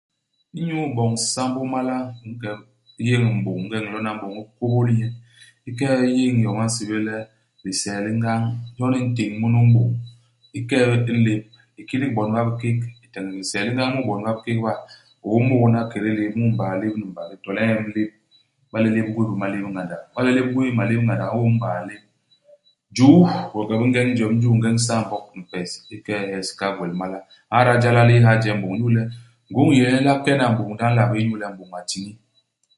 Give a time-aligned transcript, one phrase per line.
[0.59, 2.61] Inyu iboñ sambô i mala, u nke u
[3.07, 3.57] yéñ m'bôñ.
[3.63, 5.07] Ingeñ u nlona m'bôñ, u kôbôl nye.
[5.69, 7.17] U ke'e u yéñ iyom ba nsébél le
[7.63, 8.41] lisee li ngañ.
[8.77, 9.89] Jon u ntéñ munu i m'bôñ.
[10.57, 10.79] U ke'e
[11.11, 11.41] i lép.
[11.79, 14.59] U kidik bon ba bikék, u téñék lisee li ngañ mu i bon ba bikék
[14.65, 14.73] ba.
[15.25, 17.67] U ômôk hana i lép; mut i mbaa lép ni mbaa lép; to le i
[17.69, 18.09] ñem u lép,
[18.67, 20.01] iba le lép u gwéé bé malép ngandak.
[20.11, 22.01] Iba le lép u gwéé malép ngandak u ñôm i mbaa lép.
[22.97, 23.19] Juu,
[23.51, 26.47] gweges bi ngeñ jwem i juu, ngeñ isaambok ni pes, u ke'e u hes.
[26.49, 27.19] U hahal gwel mala.
[27.55, 29.01] U ñada jala li yé ha ije m'bôñ inyu le
[29.51, 31.71] ngôñ i yé nye le a kena m'bôñ ndi a nla bé inyu le m'bôñ
[31.79, 32.13] a tiñi.